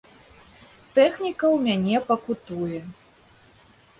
Тэхніка 0.99 1.45
ў 1.55 1.57
мяне 1.67 1.97
пакутуе. 2.09 2.79